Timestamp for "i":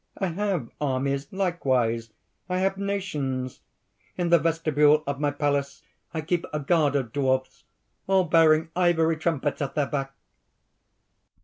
0.17-0.29, 2.49-2.57, 6.11-6.21